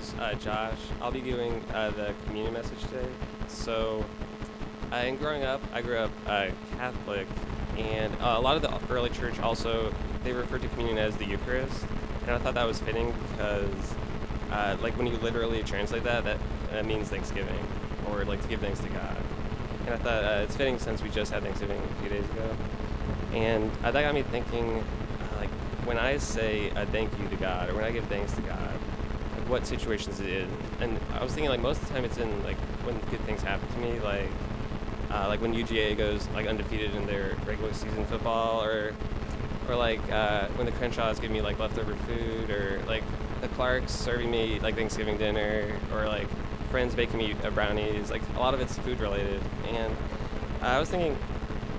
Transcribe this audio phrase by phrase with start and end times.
[0.00, 0.78] is uh, Josh.
[1.00, 3.08] I'll be giving uh, the communion message today.
[3.48, 4.04] So,
[4.92, 7.26] uh, in growing up, I grew up uh, Catholic,
[7.76, 11.26] and uh, a lot of the early church also they referred to communion as the
[11.26, 11.84] Eucharist,
[12.22, 13.94] and I thought that was fitting because,
[14.50, 16.38] uh, like, when you literally translate that, that
[16.70, 17.66] that means Thanksgiving
[18.10, 19.16] or like to give thanks to God.
[19.86, 22.56] And I thought uh, it's fitting since we just had Thanksgiving a few days ago,
[23.32, 24.82] and that got me thinking,
[25.36, 25.50] like,
[25.84, 28.73] when I say a thank you to God or when I give thanks to God
[29.48, 30.48] what situations it is.
[30.80, 33.42] And I was thinking like most of the time it's in like when good things
[33.42, 34.28] happen to me, like
[35.10, 38.92] uh, like when UGA goes like undefeated in their regular season football, or
[39.68, 43.04] or like uh, when the Crenshaws give me like leftover food, or like
[43.40, 46.28] the Clarks serving me like Thanksgiving dinner, or like
[46.70, 48.10] friends baking me uh, brownies.
[48.10, 49.94] Like a lot of it's food related, and
[50.62, 51.16] I was thinking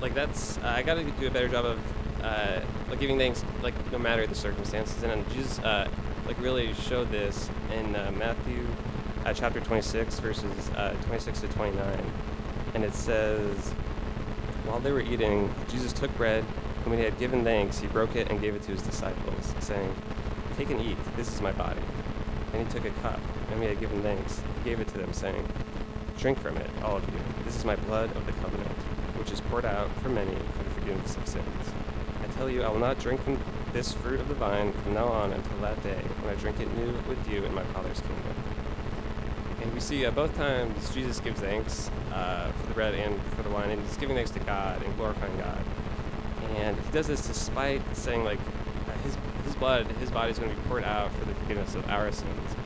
[0.00, 1.78] like that's I got to do a better job of
[2.22, 5.88] uh, like giving thanks like no matter the circumstances, and Jesus uh,
[6.26, 8.66] like really showed this in uh, Matthew
[9.24, 12.14] uh, chapter 26 verses uh, 26 to 29,
[12.74, 13.74] and it says,
[14.62, 18.14] while they were eating, Jesus took bread, and when he had given thanks, he broke
[18.16, 19.96] it and gave it to his disciples, saying,
[20.56, 20.96] "Take and eat.
[21.16, 21.80] This is my body."
[22.52, 24.98] And he took a cup, and when he had given thanks, he gave it to
[24.98, 25.48] them, saying,
[26.18, 27.20] "Drink from it, all of you.
[27.44, 30.70] This is my blood of the covenant, which is poured out for many for the
[30.70, 31.76] forgiveness of sins."
[32.22, 33.38] I tell you, I will not drink from
[33.72, 36.74] this fruit of the vine from now on until that day when I drink it
[36.76, 38.34] new with you in my Father's kingdom.
[39.62, 43.42] And we see uh, both times Jesus gives thanks uh, for the bread and for
[43.42, 45.62] the wine, and he's giving thanks to God and glorifying God.
[46.56, 48.40] And he does this despite saying, like,
[49.04, 51.88] his, his blood, his body is going to be poured out for the forgiveness of
[51.90, 52.56] our sins.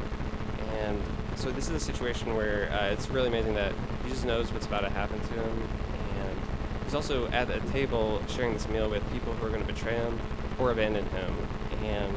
[0.81, 1.01] And
[1.37, 3.73] so this is a situation where uh, it's really amazing that
[4.05, 5.69] Jesus knows what's about to happen to him,
[6.21, 6.39] and
[6.85, 9.97] he's also at a table sharing this meal with people who are going to betray
[9.97, 10.19] him
[10.59, 11.35] or abandon him.
[11.83, 12.15] And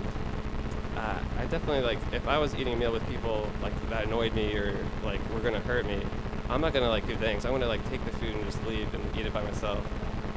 [0.95, 4.33] uh, I definitely like if I was eating a meal with people like that annoyed
[4.33, 6.01] me or like were gonna hurt me,
[6.49, 7.45] I'm not gonna like do things.
[7.45, 9.85] I'm gonna like take the food and just leave and eat it by myself.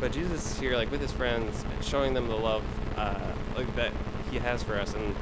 [0.00, 2.64] But Jesus is here like with his friends, showing them the love
[2.96, 3.92] uh, like that
[4.30, 5.14] he has for us, and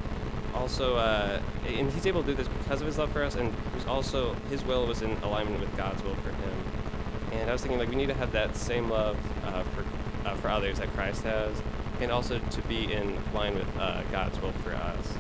[0.55, 3.53] also uh, and he's able to do this because of his love for us, and
[3.73, 6.65] there's also his will was in alignment with God's will for him.
[7.33, 9.85] And I was thinking like we need to have that same love uh, for
[10.29, 11.63] uh, for others that Christ has,
[12.01, 15.15] and also to be in line with uh, God's will for us.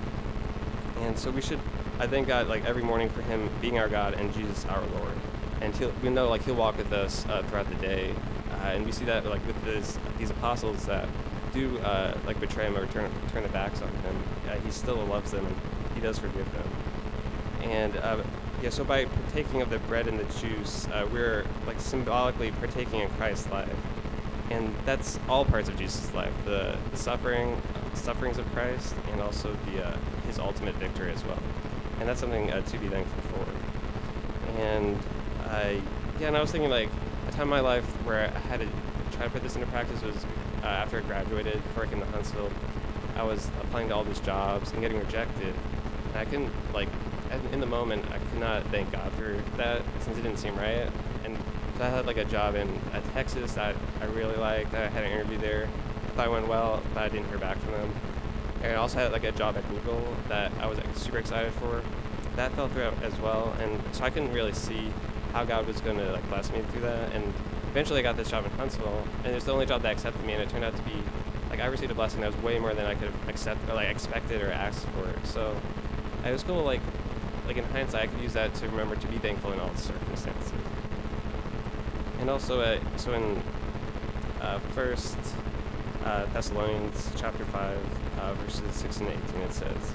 [1.01, 1.61] And so we should,
[1.99, 5.15] I thank God like every morning for Him being our God and Jesus our Lord.
[5.61, 8.15] And he'll, we know like He'll walk with us uh, throughout the day,
[8.53, 11.09] uh, and we see that like with this, these apostles that
[11.53, 14.23] do uh, like betray Him or turn turn their backs on Him.
[14.65, 15.57] He still loves them and
[15.95, 16.69] He does forgive them.
[17.63, 18.23] And uh,
[18.63, 23.01] yeah, so by partaking of the bread and the juice, uh, we're like symbolically partaking
[23.01, 23.77] in Christ's life
[24.51, 27.61] and that's all parts of Jesus' life: the, the suffering,
[27.95, 31.39] sufferings of Christ, and also the uh, His ultimate victory as well.
[32.01, 34.61] And that's something uh, to be thankful for.
[34.61, 34.97] And
[35.49, 35.81] I,
[36.21, 36.89] yeah, and I was thinking like
[37.29, 38.69] a time in my life where I had to
[39.13, 40.17] try to put this into practice was
[40.63, 42.51] uh, after I graduated, before I came to Huntsville.
[43.17, 45.55] I was applying to all these jobs and getting rejected.
[46.09, 46.89] And I couldn't like,
[47.53, 50.89] in the moment, I could not thank God for that since it didn't seem right.
[51.25, 51.37] And
[51.79, 54.75] so I had like a job in uh, Texas that I really liked.
[54.75, 55.69] I had an interview there.
[56.17, 57.95] Thought it went well, but I didn't hear back from them.
[58.63, 61.53] And I also had like a job at Google that I was like, super excited
[61.55, 61.83] for.
[62.35, 64.93] That fell through as well, and so I couldn't really see
[65.33, 67.13] how God was going to like bless me through that.
[67.13, 67.33] And
[67.71, 70.33] eventually, I got this job in Huntsville, and it's the only job that accepted me,
[70.33, 71.03] and it turned out to be
[71.51, 73.75] like I received a blessing that was way more than I could have accepted, or
[73.75, 75.15] like expected or asked for.
[75.27, 75.57] So
[76.27, 76.63] it was cool.
[76.65, 76.81] Like
[77.47, 80.53] like in hindsight, I could use that to remember to be thankful in all circumstances.
[82.21, 83.43] And also, uh, so in
[84.41, 85.17] uh, First
[86.05, 87.79] uh, Thessalonians chapter five,
[88.19, 89.95] uh, verses six and eighteen, it says,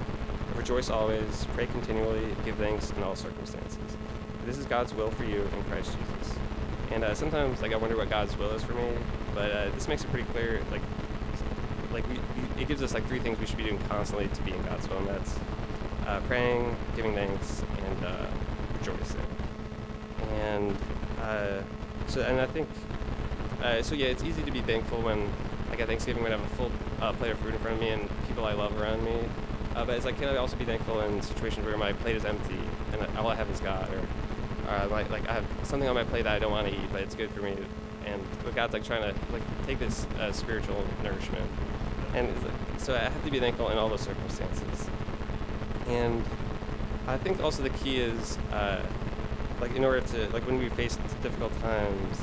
[0.56, 3.78] "Rejoice always, pray continually, give thanks in all circumstances.
[4.46, 6.38] This is God's will for you in Christ Jesus."
[6.92, 8.90] And uh, sometimes, like, I wonder what God's will is for me,
[9.36, 10.62] but uh, this makes it pretty clear.
[10.72, 10.82] Like,
[11.92, 12.20] like we,
[12.62, 14.88] it gives us like three things we should be doing constantly to be in God's
[14.88, 15.36] will, and that's
[16.08, 18.30] uh, praying, giving thanks, and
[18.80, 19.22] rejoicing.
[20.34, 20.76] And
[22.08, 22.68] so, and I think,
[23.64, 25.30] uh, so yeah, it's easy to be thankful when,
[25.70, 26.72] like at Thanksgiving, when I have a full
[27.02, 29.18] uh, plate of food in front of me and people I love around me.
[29.76, 32.26] Uh, but it's like, can I also be thankful in situations where my plate is
[32.26, 32.60] empty
[32.92, 36.04] and all I have is God, or, or like, like I have something on my
[36.04, 37.58] plate that I don't want to eat, but it's good for me,
[38.06, 38.22] and
[38.54, 41.50] God's like trying to like take this uh, spiritual nourishment,
[42.14, 42.30] and
[42.78, 44.88] so I have to be thankful in all those circumstances.
[45.88, 46.24] And
[47.08, 48.82] I think also the key is uh,
[49.64, 52.20] like in order to like when we face difficult times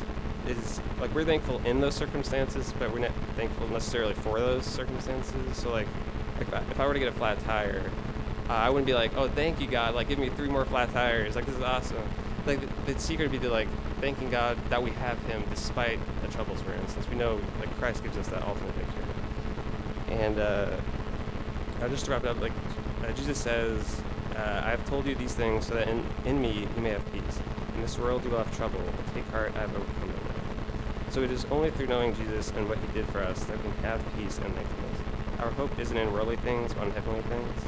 [0.46, 5.56] is like we're thankful in those circumstances, but we're not thankful necessarily for those circumstances.
[5.56, 5.88] So like
[6.40, 7.90] if I, if I were to get a flat tire,
[8.48, 9.94] uh, I wouldn't be like, oh, thank you, God.
[9.94, 11.36] Like, give me three more flat tires.
[11.36, 12.02] Like, this is awesome.
[12.46, 13.68] Like, the, the secret would be to, like,
[14.00, 17.70] thanking God that we have Him despite the troubles we're in, since we know, like,
[17.78, 19.04] Christ gives us that ultimate victory.
[20.08, 20.76] And uh,
[21.80, 22.52] uh, just to wrap it up, like,
[23.04, 24.02] uh, Jesus says,
[24.36, 27.12] uh, I have told you these things so that in, in me you may have
[27.12, 27.40] peace.
[27.74, 30.30] In this world you will have trouble, but take heart, I have overcome the world.
[31.10, 33.70] So it is only through knowing Jesus and what He did for us that we
[33.72, 34.98] can have peace and thankfulness.
[35.40, 37.62] Our hope isn't in worldly things, but on heavenly things.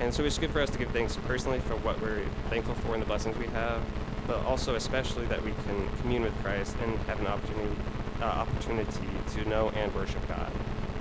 [0.00, 2.94] And so it's good for us to give thanks personally for what we're thankful for
[2.94, 3.82] and the blessings we have,
[4.26, 7.76] but also especially that we can commune with Christ and have an opportunity,
[8.22, 10.50] uh, opportunity to know and worship God,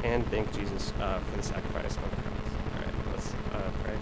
[0.04, 2.52] and thank Jesus uh, for the sacrifice on the cross.
[2.76, 3.96] All right, let's uh, pray.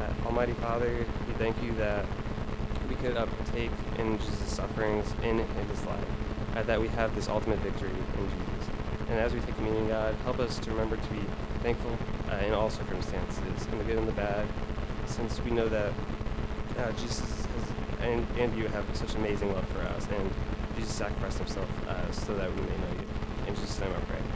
[0.00, 2.04] Uh, Almighty Father, we thank you that
[2.88, 6.04] we could partake in Jesus' sufferings in, His life,
[6.56, 8.70] uh, that we have this ultimate victory in Jesus.
[9.08, 11.20] And as we take communion, God, help us to remember to be
[11.62, 11.96] thankful
[12.30, 14.46] uh, in all circumstances, in the good and the bad,
[15.06, 15.92] since we know that
[16.78, 20.30] uh, Jesus has, and, and you have such amazing love for us, and
[20.76, 23.48] Jesus sacrificed himself uh, so that we may know you.
[23.48, 24.31] In Jesus' name I pray.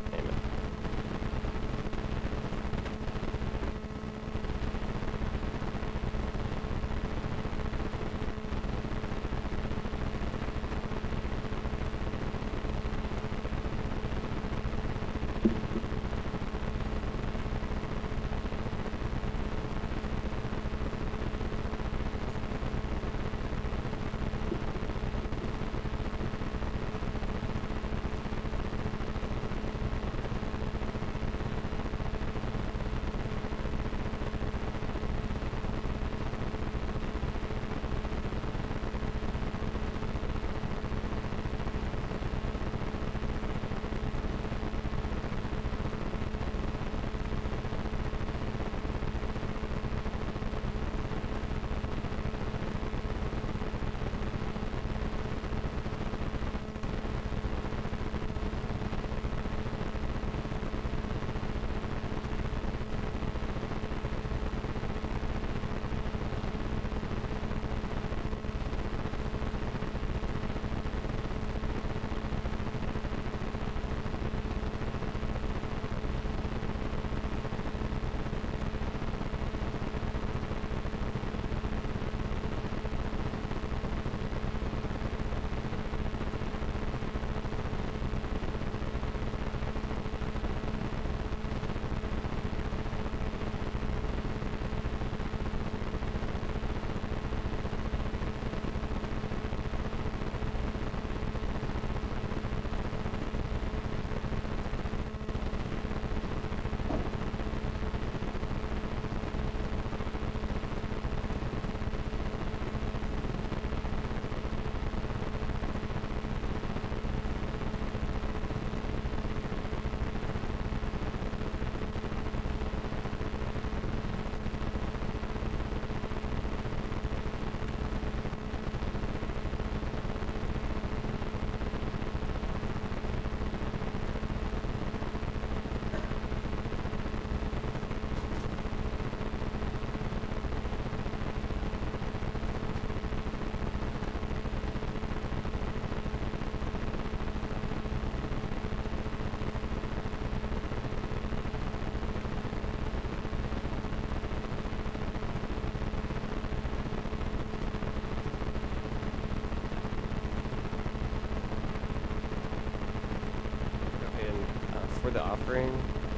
[165.06, 165.70] For the offering,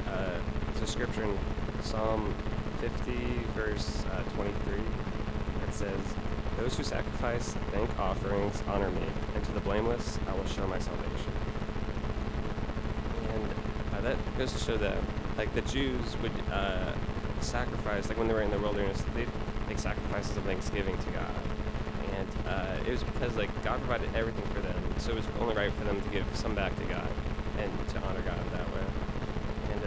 [0.07, 0.39] uh,
[0.71, 1.37] it's a scripture in
[1.83, 2.33] Psalm
[2.81, 3.11] 50,
[3.53, 4.79] verse uh, 23.
[4.79, 5.99] It says,
[6.57, 9.03] Those who sacrifice thank offerings honor me,
[9.35, 11.31] and to the blameless I will show my salvation.
[13.31, 13.49] And
[13.93, 14.97] uh, that goes to show that,
[15.37, 16.91] like, the Jews would uh,
[17.41, 19.27] sacrifice, like, when they were in the wilderness, they'd
[19.67, 21.35] make sacrifices of thanksgiving to God.
[22.17, 25.53] And uh, it was because, like, God provided everything for them, so it was only
[25.53, 27.07] right for them to give some back to God
[27.59, 28.78] and to honor God in that way.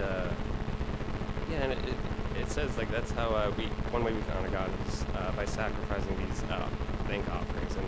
[0.02, 0.28] Uh,
[1.50, 1.94] yeah, and it,
[2.40, 5.44] it, says like that's how uh, we one way we honor God is uh, by
[5.44, 6.68] sacrificing these uh,
[7.06, 7.76] thank offerings.
[7.76, 7.86] And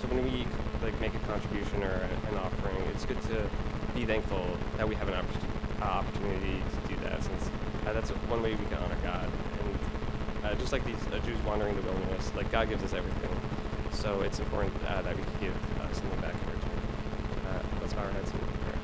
[0.00, 0.46] so when we
[0.82, 3.48] like make a contribution or an offering, it's good to
[3.94, 4.46] be thankful
[4.76, 7.50] that we have an uh, opportunity to do that, since
[7.86, 9.28] uh, that's one way we can honor God.
[10.44, 13.34] And just like these Jews wandering the wilderness, like God gives us everything,
[13.90, 15.54] so it's important that we give
[15.92, 16.80] something back in return.
[17.48, 18.78] Uh, let's bow our heads and pray.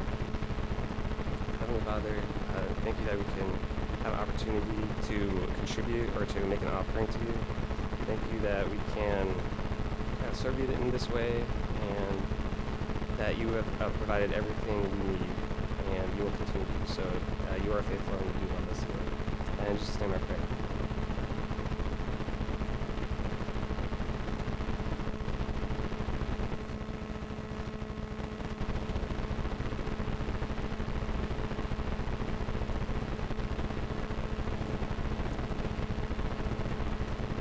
[1.61, 3.59] Heavenly Father, uh, thank you that we can
[4.05, 7.45] have opportunity to contribute or to make an offering to you.
[8.07, 9.43] Thank you that we can
[10.23, 12.25] uh, serve you in this way and
[13.17, 15.37] that you have uh, provided everything we need
[15.79, 17.23] and you will continue to do so.
[17.51, 18.17] Uh, you are faithful